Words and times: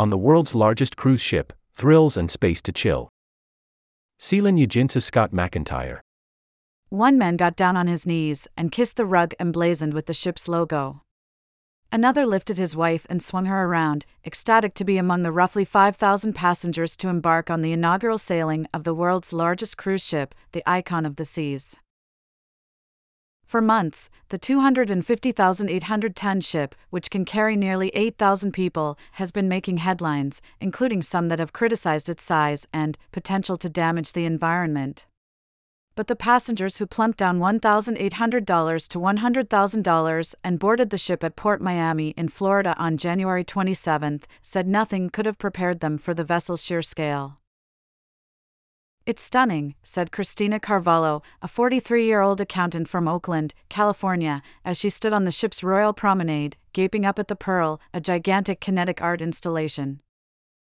On 0.00 0.08
the 0.08 0.16
world's 0.16 0.54
largest 0.54 0.96
cruise 0.96 1.20
ship, 1.20 1.52
thrills 1.74 2.16
and 2.16 2.30
space 2.30 2.62
to 2.62 2.72
chill. 2.72 3.10
Ceylan 4.18 4.58
Yeginsu 4.58 5.02
Scott 5.02 5.30
McIntyre. 5.30 6.00
One 6.88 7.18
man 7.18 7.36
got 7.36 7.54
down 7.54 7.76
on 7.76 7.86
his 7.86 8.06
knees 8.06 8.48
and 8.56 8.72
kissed 8.72 8.96
the 8.96 9.04
rug 9.04 9.34
emblazoned 9.38 9.92
with 9.92 10.06
the 10.06 10.14
ship's 10.14 10.48
logo. 10.48 11.02
Another 11.92 12.24
lifted 12.24 12.56
his 12.56 12.74
wife 12.74 13.06
and 13.10 13.22
swung 13.22 13.44
her 13.44 13.66
around, 13.66 14.06
ecstatic 14.24 14.72
to 14.76 14.86
be 14.86 14.96
among 14.96 15.22
the 15.22 15.32
roughly 15.32 15.66
5,000 15.66 16.32
passengers 16.32 16.96
to 16.96 17.08
embark 17.08 17.50
on 17.50 17.60
the 17.60 17.72
inaugural 17.72 18.16
sailing 18.16 18.66
of 18.72 18.84
the 18.84 18.94
world's 18.94 19.34
largest 19.34 19.76
cruise 19.76 20.02
ship, 20.02 20.34
the 20.52 20.62
Icon 20.64 21.04
of 21.04 21.16
the 21.16 21.26
Seas. 21.26 21.76
For 23.50 23.60
months, 23.60 24.10
the 24.28 24.38
250,800 24.38 26.14
ton 26.14 26.40
ship, 26.40 26.72
which 26.90 27.10
can 27.10 27.24
carry 27.24 27.56
nearly 27.56 27.88
8,000 27.94 28.52
people, 28.52 28.96
has 29.14 29.32
been 29.32 29.48
making 29.48 29.78
headlines, 29.78 30.40
including 30.60 31.02
some 31.02 31.26
that 31.30 31.40
have 31.40 31.52
criticized 31.52 32.08
its 32.08 32.22
size 32.22 32.68
and 32.72 32.96
potential 33.10 33.56
to 33.56 33.68
damage 33.68 34.12
the 34.12 34.24
environment 34.24 35.06
but 35.96 36.06
the 36.06 36.16
passengers 36.16 36.78
who 36.78 36.86
plumped 36.86 37.18
down 37.18 37.40
$1,800 37.40 38.88
to 38.88 38.98
$100,000 38.98 40.34
and 40.44 40.58
boarded 40.58 40.88
the 40.88 40.96
ship 40.96 41.22
at 41.22 41.36
Port 41.36 41.60
Miami 41.60 42.10
in 42.16 42.28
Florida 42.28 42.74
on 42.78 42.96
January 42.96 43.44
27 43.44 44.22
said 44.40 44.66
nothing 44.66 45.10
could 45.10 45.26
have 45.26 45.36
prepared 45.36 45.80
them 45.80 45.98
for 45.98 46.14
the 46.14 46.24
vessel's 46.24 46.64
sheer 46.64 46.80
scale. 46.80 47.39
It's 49.10 49.24
stunning, 49.24 49.74
said 49.82 50.12
Christina 50.12 50.60
Carvalho, 50.60 51.20
a 51.42 51.48
43 51.48 52.06
year 52.06 52.20
old 52.20 52.40
accountant 52.40 52.88
from 52.88 53.08
Oakland, 53.08 53.54
California, 53.68 54.40
as 54.64 54.78
she 54.78 54.88
stood 54.88 55.12
on 55.12 55.24
the 55.24 55.32
ship's 55.32 55.64
Royal 55.64 55.92
Promenade, 55.92 56.56
gaping 56.72 57.04
up 57.04 57.18
at 57.18 57.26
the 57.26 57.34
Pearl, 57.34 57.80
a 57.92 58.00
gigantic 58.00 58.60
kinetic 58.60 59.02
art 59.02 59.20
installation. 59.20 60.00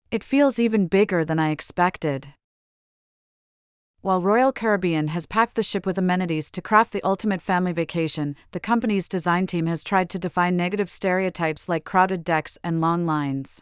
It 0.09 0.23
feels 0.23 0.57
even 0.57 0.87
bigger 0.87 1.23
than 1.23 1.37
I 1.37 1.51
expected. 1.51 2.29
While 4.01 4.23
Royal 4.23 4.51
Caribbean 4.51 5.09
has 5.09 5.27
packed 5.27 5.53
the 5.53 5.61
ship 5.61 5.85
with 5.85 5.99
amenities 5.99 6.49
to 6.53 6.61
craft 6.63 6.91
the 6.91 7.03
ultimate 7.03 7.39
family 7.43 7.71
vacation, 7.71 8.35
the 8.51 8.59
company's 8.59 9.07
design 9.07 9.45
team 9.45 9.67
has 9.67 9.83
tried 9.83 10.09
to 10.09 10.17
defy 10.17 10.49
negative 10.49 10.89
stereotypes 10.89 11.69
like 11.69 11.85
crowded 11.85 12.23
decks 12.23 12.57
and 12.63 12.81
long 12.81 13.05
lines. 13.05 13.61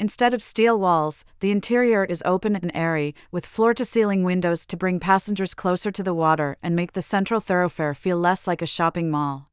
Instead 0.00 0.32
of 0.32 0.42
steel 0.42 0.78
walls, 0.78 1.24
the 1.40 1.50
interior 1.50 2.04
is 2.04 2.22
open 2.24 2.54
and 2.54 2.70
airy, 2.74 3.14
with 3.32 3.44
floor 3.44 3.74
to 3.74 3.84
ceiling 3.84 4.22
windows 4.22 4.64
to 4.66 4.76
bring 4.76 5.00
passengers 5.00 5.54
closer 5.54 5.90
to 5.90 6.02
the 6.02 6.14
water 6.14 6.56
and 6.62 6.76
make 6.76 6.92
the 6.92 7.02
central 7.02 7.40
thoroughfare 7.40 7.94
feel 7.94 8.16
less 8.16 8.46
like 8.46 8.62
a 8.62 8.66
shopping 8.66 9.10
mall 9.10 9.48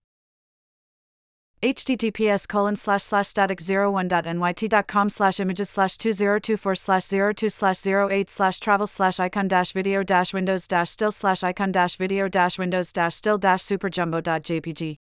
https 1.65 2.47
colon 2.47 2.75
slash 2.75 3.01
slash 3.01 3.27
static 3.27 3.59
01.nyt.com 3.59 5.09
slash 5.09 5.39
images 5.39 5.67
slash 5.67 5.97
2024 5.97 6.75
slash 6.75 7.05
02 7.07 7.49
slash 7.49 7.87
08 7.87 8.29
slash 8.29 8.59
travel 8.59 8.85
slash 8.85 9.19
icon 9.19 9.47
dash 9.47 9.71
video 9.71 10.03
dash 10.03 10.31
windows 10.31 10.67
dash 10.67 10.91
still 10.91 11.11
slash 11.11 11.43
icon 11.43 11.71
dash 11.71 11.95
video 11.95 12.27
dash 12.27 12.59
windows 12.59 12.93
dash 12.93 13.15
still 13.15 13.39
dash 13.39 13.63
superjumbo.jpg. 13.63 14.97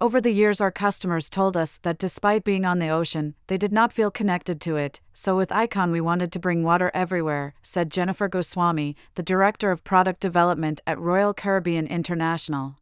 Over 0.00 0.20
the 0.20 0.30
years, 0.30 0.60
our 0.60 0.70
customers 0.70 1.28
told 1.28 1.56
us 1.56 1.78
that 1.78 1.98
despite 1.98 2.44
being 2.44 2.64
on 2.64 2.78
the 2.78 2.88
ocean, 2.88 3.34
they 3.48 3.58
did 3.58 3.72
not 3.72 3.92
feel 3.92 4.12
connected 4.12 4.60
to 4.60 4.76
it, 4.76 5.00
so 5.12 5.36
with 5.36 5.50
Icon, 5.50 5.90
we 5.90 6.00
wanted 6.00 6.30
to 6.30 6.38
bring 6.38 6.62
water 6.62 6.92
everywhere, 6.94 7.54
said 7.62 7.90
Jennifer 7.90 8.28
Goswami, 8.28 8.94
the 9.16 9.24
Director 9.24 9.72
of 9.72 9.82
Product 9.82 10.20
Development 10.20 10.80
at 10.86 11.00
Royal 11.00 11.34
Caribbean 11.34 11.88
International. 11.88 12.76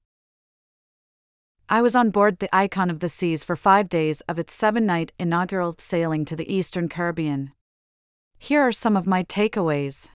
I 1.70 1.80
was 1.80 1.96
on 1.96 2.10
board 2.10 2.38
the 2.38 2.54
Icon 2.54 2.90
of 2.90 3.00
the 3.00 3.08
Seas 3.08 3.42
for 3.42 3.56
five 3.56 3.88
days 3.88 4.20
of 4.28 4.38
its 4.38 4.52
seven 4.52 4.84
night 4.84 5.12
inaugural 5.18 5.74
sailing 5.78 6.26
to 6.26 6.36
the 6.36 6.52
Eastern 6.52 6.86
Caribbean. 6.86 7.52
Here 8.38 8.60
are 8.60 8.72
some 8.72 8.94
of 8.94 9.06
my 9.06 9.24
takeaways 9.24 10.10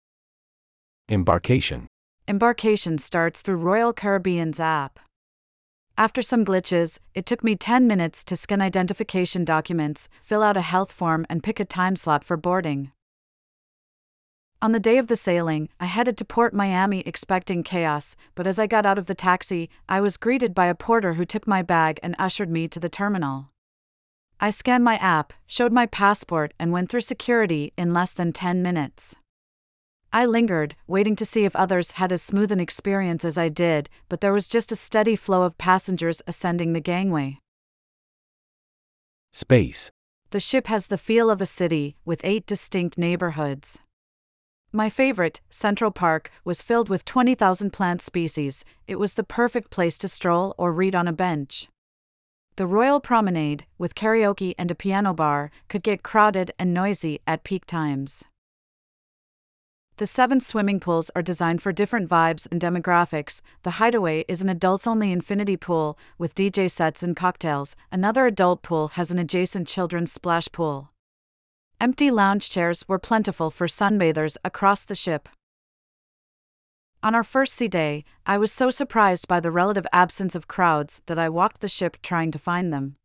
Embarkation 1.07 1.85
Embarkation 2.27 2.97
starts 2.97 3.43
through 3.43 3.57
Royal 3.57 3.93
Caribbean's 3.93 4.59
app. 4.59 4.99
After 5.99 6.21
some 6.21 6.45
glitches, 6.45 6.99
it 7.15 7.25
took 7.25 7.43
me 7.43 7.55
10 7.55 7.87
minutes 7.87 8.23
to 8.25 8.35
scan 8.35 8.61
identification 8.61 9.43
documents, 9.43 10.09
fill 10.21 10.43
out 10.43 10.55
a 10.55 10.61
health 10.61 10.91
form, 10.91 11.25
and 11.27 11.41
pick 11.41 11.59
a 11.59 11.65
time 11.65 11.95
slot 11.95 12.23
for 12.23 12.37
boarding. 12.37 12.91
On 14.61 14.73
the 14.73 14.79
day 14.79 14.99
of 14.99 15.07
the 15.07 15.15
sailing, 15.15 15.69
I 15.79 15.87
headed 15.87 16.15
to 16.17 16.25
Port 16.25 16.53
Miami 16.53 16.99
expecting 17.01 17.63
chaos, 17.63 18.15
but 18.35 18.45
as 18.45 18.59
I 18.59 18.67
got 18.67 18.85
out 18.85 18.99
of 18.99 19.07
the 19.07 19.15
taxi, 19.15 19.71
I 19.89 19.99
was 19.99 20.17
greeted 20.17 20.53
by 20.53 20.67
a 20.67 20.75
porter 20.75 21.15
who 21.15 21.25
took 21.25 21.47
my 21.47 21.63
bag 21.63 21.99
and 22.03 22.15
ushered 22.19 22.51
me 22.51 22.67
to 22.67 22.79
the 22.79 22.89
terminal. 22.89 23.49
I 24.39 24.51
scanned 24.51 24.83
my 24.83 24.97
app, 24.97 25.33
showed 25.47 25.71
my 25.71 25.87
passport, 25.87 26.53
and 26.59 26.71
went 26.71 26.89
through 26.89 27.01
security 27.01 27.73
in 27.75 27.91
less 27.91 28.13
than 28.13 28.33
10 28.33 28.61
minutes. 28.61 29.15
I 30.13 30.25
lingered, 30.25 30.75
waiting 30.87 31.15
to 31.17 31.25
see 31.25 31.43
if 31.43 31.55
others 31.55 31.91
had 31.91 32.11
as 32.11 32.21
smooth 32.21 32.51
an 32.51 32.59
experience 32.59 33.25
as 33.25 33.37
I 33.37 33.49
did, 33.49 33.89
but 34.09 34.21
there 34.21 34.33
was 34.33 34.47
just 34.47 34.71
a 34.71 34.75
steady 34.75 35.15
flow 35.15 35.43
of 35.43 35.57
passengers 35.57 36.21
ascending 36.25 36.73
the 36.73 36.79
gangway. 36.79 37.39
Space 39.33 39.91
The 40.31 40.39
ship 40.39 40.67
has 40.67 40.87
the 40.87 40.97
feel 40.97 41.29
of 41.29 41.41
a 41.41 41.45
city, 41.45 41.95
with 42.05 42.21
eight 42.23 42.45
distinct 42.45 42.97
neighborhoods. 42.97 43.79
My 44.71 44.89
favorite, 44.89 45.41
Central 45.49 45.91
Park, 45.91 46.29
was 46.43 46.61
filled 46.61 46.89
with 46.89 47.05
20,000 47.05 47.71
plant 47.71 48.01
species. 48.01 48.65
It 48.87 48.99
was 48.99 49.13
the 49.13 49.23
perfect 49.23 49.69
place 49.69 49.97
to 49.99 50.07
stroll 50.07 50.53
or 50.57 50.73
read 50.73 50.95
on 50.95 51.07
a 51.07 51.13
bench. 51.13 51.67
The 52.57 52.67
Royal 52.67 52.99
Promenade, 52.99 53.65
with 53.77 53.95
karaoke 53.95 54.55
and 54.57 54.71
a 54.71 54.75
piano 54.75 55.13
bar, 55.13 55.51
could 55.69 55.83
get 55.83 56.03
crowded 56.03 56.51
and 56.57 56.73
noisy 56.73 57.19
at 57.27 57.43
peak 57.43 57.65
times. 57.65 58.25
The 59.97 60.05
seven 60.05 60.39
swimming 60.39 60.79
pools 60.79 61.09
are 61.15 61.23
designed 61.23 61.63
for 61.63 61.71
different 61.71 62.07
vibes 62.07 62.47
and 62.51 62.61
demographics. 62.61 63.41
The 63.63 63.81
Hideaway 63.81 64.25
is 64.27 64.43
an 64.43 64.49
adults 64.49 64.85
only 64.85 65.11
infinity 65.11 65.57
pool 65.57 65.97
with 66.19 66.35
DJ 66.35 66.69
sets 66.69 67.01
and 67.01 67.15
cocktails. 67.15 67.75
Another 67.91 68.27
adult 68.27 68.61
pool 68.61 68.89
has 68.89 69.09
an 69.09 69.17
adjacent 69.17 69.67
children's 69.67 70.11
splash 70.11 70.51
pool. 70.51 70.91
Empty 71.81 72.11
lounge 72.11 72.47
chairs 72.51 72.87
were 72.87 72.99
plentiful 72.99 73.49
for 73.49 73.65
sunbathers 73.65 74.37
across 74.45 74.85
the 74.85 74.93
ship. 74.93 75.29
On 77.01 77.15
our 77.15 77.23
first 77.23 77.55
sea 77.55 77.67
day, 77.67 78.05
I 78.23 78.37
was 78.37 78.51
so 78.51 78.69
surprised 78.69 79.27
by 79.27 79.39
the 79.39 79.49
relative 79.49 79.87
absence 79.91 80.35
of 80.35 80.47
crowds 80.47 81.01
that 81.07 81.17
I 81.17 81.27
walked 81.27 81.61
the 81.61 81.67
ship 81.67 81.97
trying 82.03 82.29
to 82.33 82.39
find 82.39 82.71
them. 82.71 82.97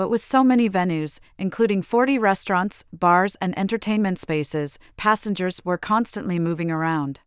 But 0.00 0.08
with 0.08 0.24
so 0.24 0.42
many 0.42 0.66
venues, 0.70 1.20
including 1.36 1.82
40 1.82 2.16
restaurants, 2.16 2.86
bars, 2.90 3.36
and 3.38 3.52
entertainment 3.58 4.18
spaces, 4.18 4.78
passengers 4.96 5.62
were 5.62 5.76
constantly 5.76 6.38
moving 6.38 6.70
around. 6.70 7.20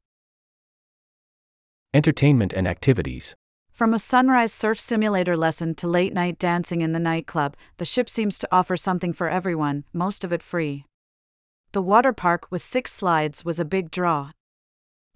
Entertainment 1.94 2.52
and 2.52 2.68
activities. 2.68 3.36
From 3.72 3.94
a 3.94 4.00
sunrise 4.00 4.52
surf 4.52 4.80
simulator 4.80 5.38
lesson 5.38 5.76
to 5.76 5.88
late 5.88 6.16
night 6.16 6.40
dancing 6.40 6.82
in 6.82 6.94
the 6.94 7.00
nightclub, 7.00 7.56
the 7.78 7.86
ship 7.86 8.10
seems 8.10 8.40
to 8.40 8.50
offer 8.52 8.76
something 8.76 9.14
for 9.14 9.30
everyone, 9.30 9.84
most 9.94 10.24
of 10.24 10.34
it 10.34 10.42
free. 10.42 10.86
The 11.74 11.82
water 11.84 12.12
park 12.12 12.48
with 12.50 12.64
six 12.64 12.92
slides 12.92 13.46
was 13.46 13.60
a 13.60 13.66
big 13.66 13.92
draw. 13.92 14.32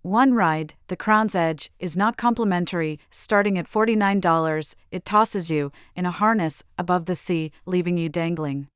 One 0.07 0.33
ride, 0.33 0.75
the 0.87 0.95
Crown's 0.95 1.35
Edge, 1.35 1.69
is 1.79 1.97
not 1.97 2.15
complimentary, 2.15 2.97
starting 3.11 3.57
at 3.57 3.69
$49. 3.69 4.75
It 4.89 5.03
tosses 5.03 5.51
you, 5.51 5.73
in 5.97 6.05
a 6.05 6.11
harness, 6.11 6.63
above 6.77 7.07
the 7.07 7.13
sea, 7.13 7.51
leaving 7.65 7.97
you 7.97 8.07
dangling. 8.07 8.69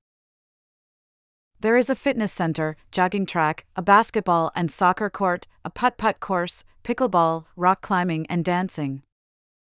There 1.57 1.77
is 1.77 1.89
a 1.89 1.95
fitness 1.95 2.33
center, 2.33 2.75
jogging 2.91 3.25
track, 3.25 3.65
a 3.77 3.81
basketball 3.81 4.51
and 4.55 4.69
soccer 4.69 5.09
court, 5.09 5.47
a 5.63 5.69
putt 5.69 5.97
putt 5.97 6.19
course, 6.19 6.65
pickleball, 6.83 7.45
rock 7.55 7.81
climbing, 7.81 8.25
and 8.27 8.43
dancing. 8.43 9.01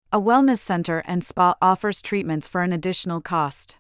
A 0.10 0.22
wellness 0.22 0.60
center 0.60 1.00
and 1.00 1.22
spa 1.22 1.56
offers 1.62 2.02
treatments 2.02 2.48
for 2.48 2.62
an 2.62 2.72
additional 2.72 3.20
cost. 3.20 3.76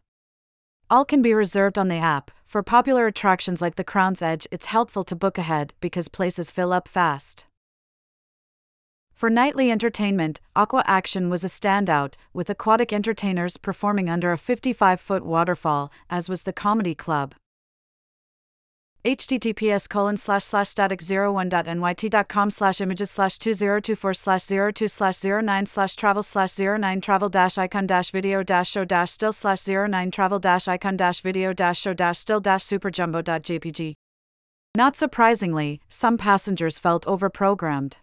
All 0.89 1.05
can 1.05 1.21
be 1.21 1.33
reserved 1.33 1.77
on 1.77 1.87
the 1.87 1.95
app. 1.95 2.31
For 2.45 2.63
popular 2.63 3.07
attractions 3.07 3.61
like 3.61 3.77
the 3.77 3.85
Crown's 3.85 4.21
Edge, 4.21 4.45
it's 4.51 4.65
helpful 4.65 5.05
to 5.05 5.15
book 5.15 5.37
ahead 5.37 5.73
because 5.79 6.09
places 6.09 6.51
fill 6.51 6.73
up 6.73 6.89
fast. 6.89 7.45
For 9.21 9.29
nightly 9.29 9.69
entertainment, 9.69 10.41
Aqua 10.55 10.83
Action 10.87 11.29
was 11.29 11.43
a 11.43 11.47
standout, 11.47 12.15
with 12.33 12.49
aquatic 12.49 12.91
entertainers 12.91 13.55
performing 13.55 14.09
under 14.09 14.31
a 14.31 14.37
55 14.39 14.99
foot 14.99 15.23
waterfall, 15.23 15.91
as 16.09 16.27
was 16.27 16.41
the 16.41 16.51
Comedy 16.51 16.95
Club 16.95 17.35
https 19.05 19.87
colon 19.87 20.17
slash 20.17 20.43
slash 20.43 20.69
static 20.69 21.01
01.nyt.com 21.03 22.49
slash 22.49 22.81
images 22.81 23.11
slash 23.11 23.37
2024 23.37 24.13
slash 24.15 24.47
02 24.47 24.87
slash 24.87 25.23
09 25.23 25.65
slash 25.67 25.95
travel 25.95 26.23
slash 26.23 26.57
09 26.57 26.99
travel 27.01 27.29
dash 27.29 27.59
icon 27.59 27.85
dash 27.85 28.09
video 28.09 28.41
dash 28.41 28.71
show 28.71 28.85
dash 28.85 29.11
still 29.11 29.33
slash 29.33 29.67
09 29.67 30.09
travel 30.09 30.39
dash 30.39 30.67
icon 30.67 30.97
dash 30.97 31.21
video 31.21 31.53
dash 31.53 31.79
show 31.79 31.93
dash 31.93 32.17
still 32.17 32.39
dash 32.39 32.63
superjumbo.jpg. 32.63 33.93
Not 34.75 34.95
surprisingly, 34.95 35.79
some 35.89 36.17
passengers 36.17 36.79
felt 36.79 37.05
overprogrammed. 37.05 37.97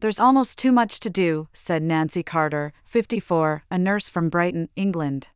There's 0.00 0.18
almost 0.18 0.58
too 0.58 0.72
much 0.72 0.98
to 1.00 1.10
do, 1.10 1.48
said 1.52 1.82
Nancy 1.82 2.22
Carter, 2.22 2.72
54, 2.86 3.64
a 3.70 3.76
nurse 3.76 4.08
from 4.08 4.30
Brighton, 4.30 4.70
England. 4.74 5.28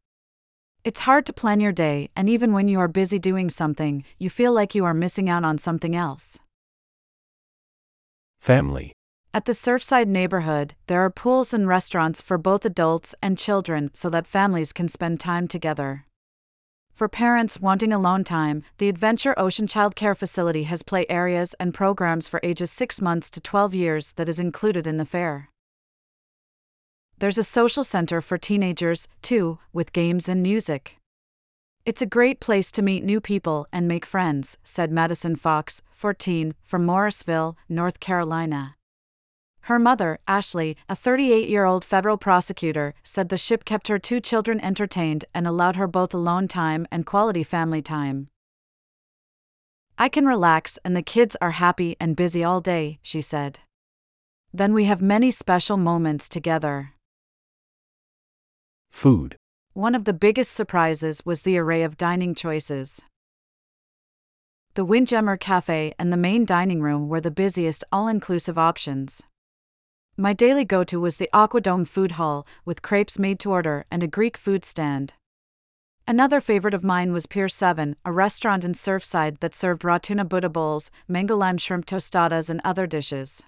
It's 0.84 1.00
hard 1.00 1.26
to 1.26 1.34
plan 1.34 1.60
your 1.60 1.72
day, 1.72 2.08
and 2.16 2.30
even 2.30 2.54
when 2.54 2.68
you 2.68 2.80
are 2.80 2.88
busy 2.88 3.18
doing 3.18 3.50
something, 3.50 4.04
you 4.18 4.30
feel 4.30 4.54
like 4.54 4.74
you 4.74 4.86
are 4.86 4.94
missing 4.94 5.28
out 5.28 5.44
on 5.44 5.58
something 5.58 5.94
else. 5.94 6.38
Family. 8.40 8.92
At 9.34 9.44
the 9.44 9.52
Surfside 9.52 10.06
neighborhood, 10.06 10.74
there 10.86 11.04
are 11.04 11.10
pools 11.10 11.52
and 11.52 11.68
restaurants 11.68 12.22
for 12.22 12.38
both 12.38 12.64
adults 12.64 13.14
and 13.20 13.36
children 13.36 13.90
so 13.92 14.08
that 14.08 14.26
families 14.26 14.72
can 14.72 14.88
spend 14.88 15.20
time 15.20 15.46
together. 15.46 16.06
For 16.94 17.08
parents 17.08 17.60
wanting 17.60 17.92
alone 17.92 18.22
time, 18.22 18.62
the 18.78 18.88
Adventure 18.88 19.34
Ocean 19.36 19.66
Child 19.66 19.96
Care 19.96 20.14
Facility 20.14 20.62
has 20.64 20.84
play 20.84 21.04
areas 21.08 21.52
and 21.58 21.74
programs 21.74 22.28
for 22.28 22.38
ages 22.44 22.70
6 22.70 23.00
months 23.00 23.32
to 23.32 23.40
12 23.40 23.74
years 23.74 24.12
that 24.12 24.28
is 24.28 24.38
included 24.38 24.86
in 24.86 24.96
the 24.96 25.04
fare. 25.04 25.50
There's 27.18 27.36
a 27.36 27.42
social 27.42 27.82
center 27.82 28.20
for 28.20 28.38
teenagers, 28.38 29.08
too, 29.22 29.58
with 29.72 29.92
games 29.92 30.28
and 30.28 30.40
music. 30.40 30.98
It's 31.84 32.00
a 32.00 32.06
great 32.06 32.38
place 32.38 32.70
to 32.70 32.82
meet 32.82 33.02
new 33.02 33.20
people 33.20 33.66
and 33.72 33.88
make 33.88 34.06
friends, 34.06 34.56
said 34.62 34.92
Madison 34.92 35.34
Fox, 35.34 35.82
14, 35.90 36.54
from 36.62 36.86
Morrisville, 36.86 37.56
North 37.68 37.98
Carolina. 37.98 38.76
Her 39.64 39.78
mother, 39.78 40.18
Ashley, 40.28 40.76
a 40.90 40.94
38 40.94 41.48
year 41.48 41.64
old 41.64 41.86
federal 41.86 42.18
prosecutor, 42.18 42.92
said 43.02 43.30
the 43.30 43.38
ship 43.38 43.64
kept 43.64 43.88
her 43.88 43.98
two 43.98 44.20
children 44.20 44.60
entertained 44.60 45.24
and 45.32 45.46
allowed 45.46 45.76
her 45.76 45.86
both 45.86 46.12
alone 46.12 46.48
time 46.48 46.86
and 46.90 47.06
quality 47.06 47.42
family 47.42 47.80
time. 47.80 48.28
I 49.96 50.10
can 50.10 50.26
relax 50.26 50.78
and 50.84 50.94
the 50.94 51.02
kids 51.02 51.34
are 51.40 51.52
happy 51.52 51.96
and 51.98 52.14
busy 52.14 52.44
all 52.44 52.60
day, 52.60 52.98
she 53.00 53.22
said. 53.22 53.60
Then 54.52 54.74
we 54.74 54.84
have 54.84 55.00
many 55.00 55.30
special 55.30 55.78
moments 55.78 56.28
together. 56.28 56.92
Food. 58.90 59.34
One 59.72 59.94
of 59.94 60.04
the 60.04 60.12
biggest 60.12 60.52
surprises 60.52 61.24
was 61.24 61.40
the 61.40 61.56
array 61.56 61.82
of 61.82 61.96
dining 61.96 62.34
choices. 62.34 63.00
The 64.74 64.84
Windjammer 64.84 65.38
Cafe 65.38 65.94
and 65.98 66.12
the 66.12 66.18
main 66.18 66.44
dining 66.44 66.82
room 66.82 67.08
were 67.08 67.22
the 67.22 67.30
busiest 67.30 67.82
all 67.90 68.08
inclusive 68.08 68.58
options. 68.58 69.22
My 70.16 70.32
daily 70.32 70.64
go 70.64 70.84
to 70.84 71.00
was 71.00 71.16
the 71.16 71.28
Aquadome 71.34 71.88
Food 71.88 72.12
Hall, 72.12 72.46
with 72.64 72.82
crepes 72.82 73.18
made 73.18 73.40
to 73.40 73.50
order 73.50 73.84
and 73.90 74.00
a 74.00 74.06
Greek 74.06 74.36
food 74.36 74.64
stand. 74.64 75.14
Another 76.06 76.40
favorite 76.40 76.74
of 76.74 76.84
mine 76.84 77.12
was 77.12 77.26
Pier 77.26 77.48
7, 77.48 77.96
a 78.04 78.12
restaurant 78.12 78.62
in 78.62 78.74
Surfside 78.74 79.40
that 79.40 79.54
served 79.54 79.82
raw 79.84 79.98
tuna 79.98 80.24
Buddha 80.24 80.48
bowls, 80.48 80.92
mango 81.08 81.34
lime 81.34 81.58
shrimp 81.58 81.86
tostadas, 81.86 82.48
and 82.48 82.60
other 82.64 82.86
dishes 82.86 83.42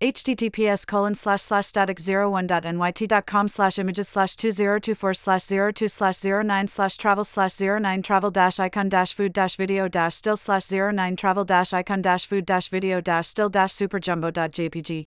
https 0.00 0.86
colon 0.86 1.14
slash 1.14 1.42
slash 1.42 1.66
static 1.66 1.98
01.nyt.com 1.98 3.48
slash 3.48 3.78
images 3.78 4.08
slash 4.08 4.34
2024 4.34 5.12
slash 5.12 5.46
02 5.46 5.88
slash 5.88 6.24
09 6.24 6.68
slash 6.68 6.96
travel 6.96 7.24
slash 7.24 7.60
09 7.60 8.00
travel 8.02 8.30
dash 8.30 8.58
icon 8.58 8.88
dash 8.88 9.12
food 9.12 9.34
dash 9.34 9.56
video 9.56 9.88
dash 9.88 10.14
still 10.14 10.38
slash 10.38 10.70
09 10.70 11.16
travel 11.16 11.44
dash 11.44 11.74
icon 11.74 12.00
dash 12.00 12.26
food 12.26 12.46
dash 12.46 12.70
video 12.70 13.02
dash 13.02 13.28
still 13.28 13.50
dash 13.50 13.74
super 13.74 13.98
jumbo 13.98 14.30
dot 14.30 14.52
jpg. 14.52 15.04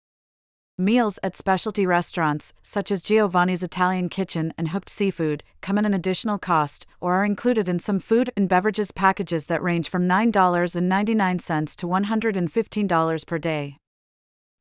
Meals 0.78 1.20
at 1.22 1.36
specialty 1.36 1.86
restaurants, 1.86 2.54
such 2.64 2.92
as 2.92 3.04
Giovanni's 3.04 3.62
Italian 3.62 4.10
Kitchen 4.10 4.54
and 4.58 4.70
Hooked 4.70 4.90
Seafood, 4.90 5.44
come 5.62 5.78
at 5.78 5.86
an 5.86 5.94
additional 5.94 6.40
cost 6.40 6.88
or 7.00 7.14
are 7.14 7.26
included 7.26 7.70
in 7.70 7.78
some 7.80 8.00
food 8.00 8.32
and 8.36 8.50
beverages 8.50 8.92
packages 8.92 9.46
that 9.48 9.62
range 9.62 9.90
from 9.90 10.08
$9.99 10.08 11.76
to 11.78 11.88
$115 11.88 13.28
per 13.28 13.38
day. 13.38 13.78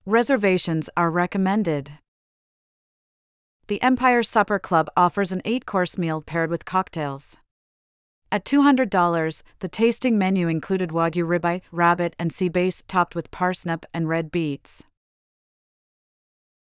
Reservations 0.06 0.90
are 0.96 1.12
recommended. 1.12 1.92
The 3.68 3.80
Empire 3.80 4.24
Supper 4.24 4.58
Club 4.58 4.90
offers 4.96 5.30
an 5.30 5.42
eight 5.44 5.64
course 5.64 5.96
meal 5.96 6.20
paired 6.20 6.50
with 6.50 6.64
cocktails. 6.64 7.36
At 8.32 8.44
$200, 8.44 9.42
the 9.60 9.68
tasting 9.68 10.18
menu 10.18 10.48
included 10.48 10.90
Wagyu 10.90 11.24
ribeye, 11.24 11.60
rabbit, 11.70 12.16
and 12.18 12.32
sea 12.32 12.48
bass 12.48 12.82
topped 12.88 13.14
with 13.14 13.30
parsnip 13.30 13.86
and 13.94 14.08
red 14.08 14.32
beets. 14.32 14.82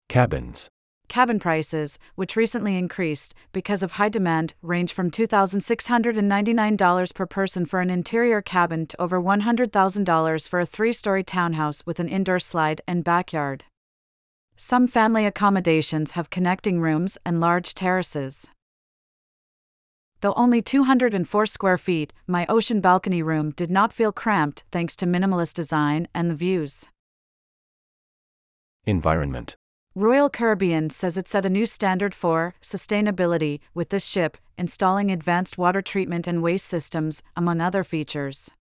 Cabins. 0.07 0.69
Cabin 1.07 1.39
prices, 1.39 1.97
which 2.15 2.35
recently 2.35 2.77
increased 2.77 3.33
because 3.53 3.81
of 3.81 3.93
high 3.93 4.09
demand, 4.09 4.53
range 4.61 4.93
from 4.93 5.09
$2,699 5.09 7.13
per 7.13 7.25
person 7.25 7.65
for 7.65 7.79
an 7.79 7.89
interior 7.89 8.41
cabin 8.41 8.85
to 8.87 9.01
over 9.01 9.21
$100,000 9.21 10.49
for 10.49 10.59
a 10.59 10.65
three 10.65 10.93
story 10.93 11.23
townhouse 11.23 11.85
with 11.85 11.99
an 11.99 12.09
indoor 12.09 12.39
slide 12.39 12.81
and 12.87 13.03
backyard. 13.03 13.63
Some 14.55 14.87
family 14.87 15.25
accommodations 15.25 16.11
have 16.11 16.29
connecting 16.29 16.81
rooms 16.81 17.17
and 17.25 17.39
large 17.39 17.73
terraces. 17.73 18.47
Though 20.21 20.33
only 20.33 20.63
204 20.63 21.45
square 21.45 21.77
feet, 21.77 22.11
my 22.25 22.47
ocean 22.49 22.81
balcony 22.81 23.21
room 23.21 23.51
did 23.51 23.69
not 23.69 23.93
feel 23.93 24.11
cramped 24.11 24.63
thanks 24.71 24.95
to 24.97 25.05
minimalist 25.05 25.53
design 25.53 26.07
and 26.13 26.31
the 26.31 26.35
views. 26.35 26.87
Environment. 28.85 29.55
Royal 29.99 30.29
Caribbean 30.29 30.91
says 30.91 31.17
it 31.17 31.27
set 31.27 31.43
a 31.43 31.49
new 31.49 31.65
standard 31.65 32.13
for 32.13 32.53
sustainability 32.61 33.61
with 33.73 33.89
this 33.89 34.05
ship, 34.05 34.37
installing 34.55 35.09
advanced 35.09 35.57
water 35.57 35.81
treatment 35.81 36.27
and 36.27 36.43
waste 36.43 36.67
systems, 36.67 37.23
among 37.35 37.61
other 37.61 37.83
features. 37.83 38.51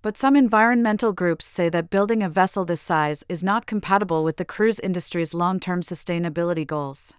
But 0.00 0.16
some 0.16 0.34
environmental 0.34 1.12
groups 1.12 1.44
say 1.44 1.68
that 1.68 1.90
building 1.90 2.22
a 2.22 2.30
vessel 2.30 2.64
this 2.64 2.80
size 2.80 3.22
is 3.28 3.44
not 3.44 3.66
compatible 3.66 4.24
with 4.24 4.38
the 4.38 4.46
cruise 4.46 4.80
industry's 4.80 5.34
long 5.34 5.60
term 5.60 5.82
sustainability 5.82 6.66
goals. 6.66 7.12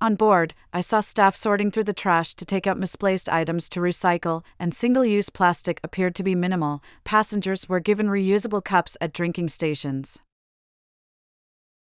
On 0.00 0.16
board, 0.16 0.54
I 0.72 0.80
saw 0.80 0.98
staff 0.98 1.36
sorting 1.36 1.70
through 1.70 1.84
the 1.84 1.92
trash 1.92 2.34
to 2.34 2.44
take 2.44 2.66
out 2.66 2.80
misplaced 2.80 3.28
items 3.28 3.68
to 3.68 3.78
recycle, 3.78 4.42
and 4.58 4.74
single 4.74 5.04
use 5.04 5.30
plastic 5.30 5.78
appeared 5.84 6.16
to 6.16 6.24
be 6.24 6.34
minimal. 6.34 6.82
Passengers 7.04 7.68
were 7.68 7.78
given 7.78 8.08
reusable 8.08 8.64
cups 8.64 8.96
at 9.00 9.12
drinking 9.12 9.50
stations 9.50 10.18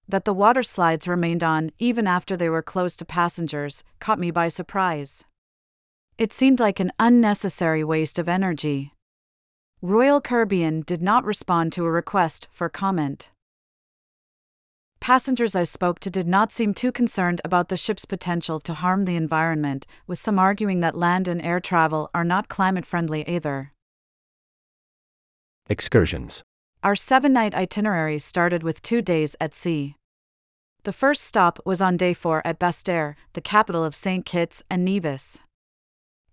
that 0.08 0.26
the 0.26 0.34
water 0.34 0.64
slides 0.64 1.08
remained 1.08 1.44
on 1.44 1.72
even 1.80 2.08
after 2.08 2.38
they 2.38 2.50
were 2.50 2.62
closed 2.62 3.00
to 3.00 3.06
passengers 3.06 3.84
caught 4.00 4.20
me 4.20 4.32
by 4.32 4.48
surprise. 4.48 5.26
It 6.18 6.34
seemed 6.34 6.60
like 6.60 6.80
an 6.80 6.92
unnecessary 7.00 7.84
waste 7.84 8.18
of 8.18 8.28
energy. 8.28 8.94
Royal 9.82 10.20
Caribbean 10.20 10.82
did 10.82 11.02
not 11.02 11.24
respond 11.24 11.72
to 11.74 11.86
a 11.86 11.92
request 11.92 12.48
for 12.52 12.70
comment. 12.70 13.32
Passengers 15.00 15.56
I 15.56 15.64
spoke 15.64 16.00
to 16.00 16.10
did 16.10 16.28
not 16.28 16.52
seem 16.52 16.74
too 16.74 16.92
concerned 16.92 17.40
about 17.46 17.70
the 17.70 17.78
ship's 17.78 18.06
potential 18.06 18.60
to 18.62 18.74
harm 18.74 19.06
the 19.06 19.16
environment, 19.16 19.86
with 20.08 20.20
some 20.20 20.40
arguing 20.40 20.80
that 20.80 20.98
land 20.98 21.28
and 21.28 21.42
air 21.42 21.60
travel 21.60 22.10
are 22.16 22.24
not 22.24 22.48
climate 22.48 22.86
friendly 22.86 23.28
either. 23.30 23.74
Excursions. 25.70 26.44
Our 26.84 26.96
seven 26.96 27.34
night 27.34 27.56
itinerary 27.56 28.20
started 28.20 28.62
with 28.62 28.84
two 28.84 29.02
days 29.02 29.36
at 29.42 29.56
sea. 29.56 29.96
The 30.84 30.94
first 30.94 31.24
stop 31.24 31.60
was 31.66 31.82
on 31.82 31.98
day 31.98 32.14
four 32.14 32.46
at 32.46 32.60
Basse-Terre, 32.60 33.16
the 33.34 33.42
capital 33.42 33.84
of 33.84 33.96
St. 33.96 34.26
Kitts 34.26 34.64
and 34.70 34.86
Nevis. 34.86 35.40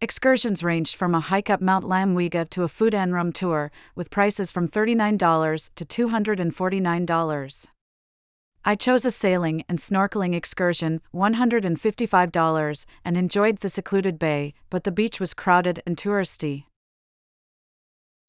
Excursions 0.03 0.63
ranged 0.63 0.97
from 0.97 1.15
a 1.15 1.21
hike 1.21 1.49
up 1.49 1.63
Mount 1.63 1.85
Liamuiga 1.87 2.49
to 2.51 2.63
a 2.63 2.69
food 2.69 2.95
and 2.95 3.15
rum 3.15 3.33
tour, 3.33 3.73
with 3.95 4.11
prices 4.11 4.53
from 4.53 4.69
$39 4.69 5.71
to 5.77 6.09
$249. 6.09 7.67
I 8.67 8.77
chose 8.77 9.05
a 9.07 9.11
sailing 9.11 9.65
and 9.67 9.79
snorkeling 9.79 10.35
excursion, 10.35 11.01
$155, 11.15 12.87
and 13.05 13.17
enjoyed 13.17 13.61
the 13.61 13.69
secluded 13.71 14.19
bay, 14.19 14.53
but 14.69 14.85
the 14.85 14.93
beach 14.93 15.19
was 15.19 15.33
crowded 15.33 15.83
and 15.87 15.97
touristy. 15.97 16.67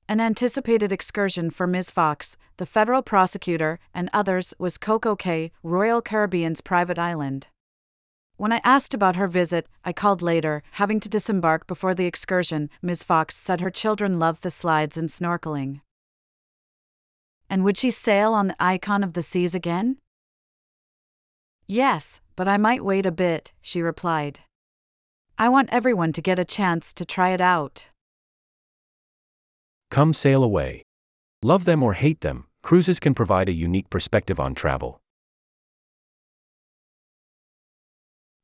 An 0.07 0.21
anticipated 0.21 0.91
excursion 0.91 1.49
for 1.49 1.65
Ms. 1.65 1.89
Fox, 1.89 2.37
the 2.57 2.67
federal 2.67 3.01
prosecutor, 3.01 3.79
and 3.91 4.07
others 4.13 4.53
was 4.59 4.77
CocoCay, 4.77 5.49
Royal 5.63 5.99
Caribbean's 5.99 6.61
private 6.61 6.99
island. 6.99 7.47
When 8.37 8.51
I 8.51 8.61
asked 8.63 8.93
about 8.93 9.15
her 9.15 9.27
visit, 9.27 9.67
I 9.83 9.93
called 9.93 10.21
later, 10.21 10.61
having 10.73 10.99
to 10.99 11.09
disembark 11.09 11.65
before 11.65 11.95
the 11.95 12.05
excursion. 12.05 12.69
Ms. 12.83 13.01
Fox 13.01 13.35
said 13.35 13.61
her 13.61 13.71
children 13.71 14.19
loved 14.19 14.43
the 14.43 14.51
slides 14.51 14.95
and 14.95 15.09
snorkeling. 15.09 15.81
And 17.49 17.63
would 17.63 17.77
she 17.77 17.89
sail 17.89 18.33
on 18.33 18.47
the 18.47 18.63
icon 18.63 19.03
of 19.03 19.13
the 19.13 19.23
seas 19.23 19.55
again? 19.55 19.97
Yes, 21.65 22.21
but 22.35 22.47
I 22.47 22.57
might 22.57 22.85
wait 22.85 23.07
a 23.07 23.11
bit, 23.11 23.53
she 23.59 23.81
replied. 23.81 24.41
I 25.37 25.49
want 25.49 25.69
everyone 25.71 26.13
to 26.13 26.21
get 26.21 26.37
a 26.37 26.45
chance 26.45 26.93
to 26.93 27.05
try 27.05 27.31
it 27.31 27.41
out. 27.41 27.89
Come 29.91 30.13
sail 30.13 30.43
away. 30.43 30.83
Love 31.41 31.65
them 31.65 31.83
or 31.83 31.93
hate 31.93 32.21
them, 32.21 32.45
cruises 32.63 32.99
can 32.99 33.13
provide 33.13 33.49
a 33.49 33.53
unique 33.53 33.89
perspective 33.89 34.39
on 34.39 34.55
travel. 34.55 34.99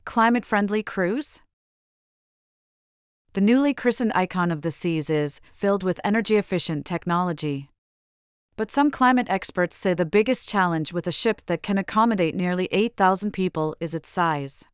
Climate 0.06 0.46
friendly 0.46 0.84
cruise? 0.84 1.42
The 3.34 3.42
newly 3.42 3.74
christened 3.74 4.12
icon 4.14 4.52
of 4.52 4.62
the 4.62 4.72
seas 4.72 5.10
is 5.10 5.40
filled 5.54 5.84
with 5.84 6.02
energy 6.04 6.36
efficient 6.36 6.86
technology. 6.86 7.70
But 8.58 8.70
some 8.72 8.92
climate 8.92 9.28
experts 9.30 9.78
say 9.78 9.94
the 9.94 10.06
biggest 10.06 10.50
challenge 10.50 10.92
with 10.92 11.08
a 11.08 11.12
ship 11.12 11.42
that 11.46 11.64
can 11.64 11.78
accommodate 11.78 12.36
nearly 12.36 12.68
8,000 12.72 13.32
people 13.32 13.76
is 13.80 13.96
its 13.96 14.10
size. 14.10 14.66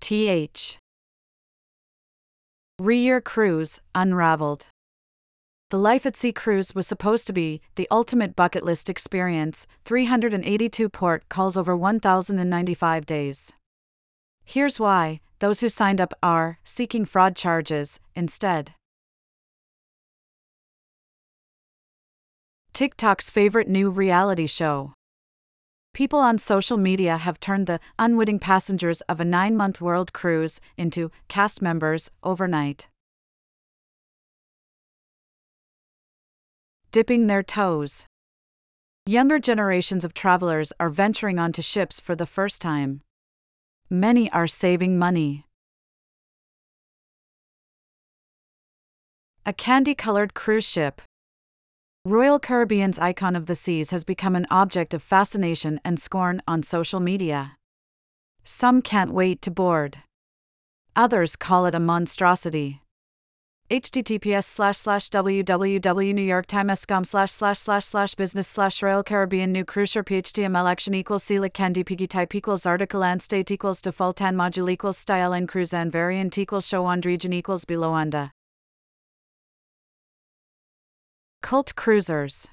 TH. 0.00 0.78
Rear 2.84 3.18
Cruise 3.22 3.80
Unraveled. 3.94 4.66
The 5.70 5.78
Life 5.78 6.04
at 6.04 6.16
Sea 6.16 6.34
cruise 6.34 6.74
was 6.74 6.86
supposed 6.86 7.26
to 7.26 7.32
be 7.32 7.62
the 7.76 7.88
ultimate 7.90 8.36
bucket 8.36 8.62
list 8.62 8.90
experience 8.90 9.66
382 9.86 10.90
port 10.90 11.26
calls 11.30 11.56
over 11.56 11.74
1,095 11.74 13.06
days. 13.06 13.54
Here's 14.44 14.78
why 14.78 15.20
those 15.38 15.60
who 15.60 15.70
signed 15.70 15.98
up 15.98 16.12
are 16.22 16.58
seeking 16.62 17.06
fraud 17.06 17.36
charges 17.36 18.00
instead. 18.14 18.74
TikTok's 22.74 23.30
favorite 23.30 23.68
new 23.68 23.88
reality 23.88 24.46
show. 24.46 24.92
People 25.94 26.18
on 26.18 26.38
social 26.38 26.76
media 26.76 27.18
have 27.18 27.38
turned 27.38 27.68
the 27.68 27.78
unwitting 28.00 28.40
passengers 28.40 29.00
of 29.02 29.20
a 29.20 29.24
nine 29.24 29.56
month 29.56 29.80
world 29.80 30.12
cruise 30.12 30.60
into 30.76 31.12
cast 31.28 31.62
members 31.62 32.10
overnight. 32.24 32.88
Dipping 36.90 37.28
their 37.28 37.44
toes. 37.44 38.06
Younger 39.06 39.38
generations 39.38 40.04
of 40.04 40.14
travelers 40.14 40.72
are 40.80 40.90
venturing 40.90 41.38
onto 41.38 41.62
ships 41.62 42.00
for 42.00 42.16
the 42.16 42.26
first 42.26 42.60
time. 42.60 43.00
Many 43.88 44.28
are 44.32 44.48
saving 44.48 44.98
money. 44.98 45.44
A 49.46 49.52
candy 49.52 49.94
colored 49.94 50.34
cruise 50.34 50.68
ship. 50.68 51.00
Royal 52.06 52.38
Caribbean's 52.38 52.98
icon 52.98 53.34
of 53.34 53.46
the 53.46 53.54
seas 53.54 53.90
has 53.90 54.04
become 54.04 54.36
an 54.36 54.46
object 54.50 54.92
of 54.92 55.02
fascination 55.02 55.80
and 55.86 55.98
scorn 55.98 56.42
on 56.46 56.62
social 56.62 57.00
media. 57.00 57.56
Some 58.44 58.82
can't 58.82 59.10
wait 59.10 59.40
to 59.40 59.50
board. 59.50 60.00
Others 60.94 61.36
call 61.36 61.64
it 61.64 61.74
a 61.74 61.80
monstrosity. 61.80 62.82
https 63.70 64.44
slash 64.44 64.76
slash 64.76 65.08
www.newyorktimes.com 65.08 67.04
slash 67.06 67.32
slash 67.32 67.58
slash 67.58 67.84
slash 67.86 68.14
business 68.16 68.48
slash 68.48 68.82
Royal 68.82 69.02
Caribbean 69.02 69.50
New 69.50 69.64
Cruise 69.64 69.88
Ship 69.88 70.04
HTML 70.04 70.70
action 70.70 70.92
equals 70.92 71.24
Selic 71.24 71.54
Candy 71.54 71.84
Piggy 71.84 72.06
type 72.06 72.34
equals 72.34 72.66
article 72.66 73.02
and 73.02 73.22
state 73.22 73.50
equals 73.50 73.80
default 73.80 74.20
and 74.20 74.36
module 74.36 74.70
equals 74.70 74.98
style 74.98 75.32
and 75.32 75.48
cruise 75.48 75.72
and 75.72 75.90
variant 75.90 76.36
equals 76.36 76.68
show 76.68 76.86
and 76.86 77.06
region 77.06 77.32
equals 77.32 77.64
below 77.64 77.94
under. 77.94 78.32
Cult 81.44 81.76
cruisers. 81.76 82.48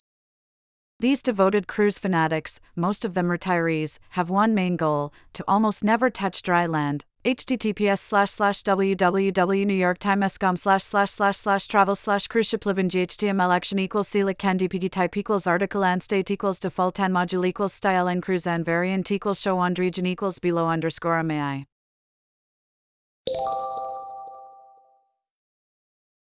These 0.99 1.21
devoted 1.21 1.65
cruise 1.65 1.97
fanatics, 1.97 2.59
most 2.75 3.05
of 3.05 3.13
them 3.13 3.27
retirees, 3.27 3.99
have 4.17 4.29
one 4.29 4.53
main 4.53 4.75
goal 4.75 5.13
to 5.31 5.45
almost 5.47 5.81
never 5.81 6.09
touch 6.09 6.41
dry 6.41 6.65
land. 6.65 7.05
https 7.23 7.99
slash 7.99 8.31
slash 8.31 8.63
www.newyorktimes.com 8.63 10.57
slash 10.57 10.83
slash 10.83 11.09
slash 11.09 11.37
slash 11.37 11.67
travel 11.67 11.95
slash 11.95 12.27
cruise 12.27 12.47
ship 12.47 12.65
live 12.65 12.79
in 12.79 12.89
html 12.89 13.55
action 13.55 13.79
equals 13.79 14.09
selic 14.09 14.37
candy 14.37 14.67
piggy 14.67 14.89
type 14.89 15.15
equals 15.15 15.47
article 15.47 15.85
and 15.85 16.03
state 16.03 16.29
equals 16.29 16.59
default 16.59 16.99
and 16.99 17.13
module 17.13 17.47
equals 17.47 17.73
style 17.73 18.09
and 18.09 18.21
cruise 18.21 18.45
and 18.45 18.65
variant 18.65 19.09
equals 19.09 19.39
show 19.39 19.57
on 19.57 19.73
region 19.75 20.05
equals 20.05 20.37
below 20.39 20.67
underscore 20.67 21.17